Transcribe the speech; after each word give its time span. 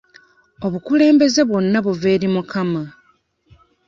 Obukulembeze 0.65 1.41
bwonna 1.49 1.77
buva 1.85 2.07
eri 2.15 2.27
Mukama. 2.35 2.81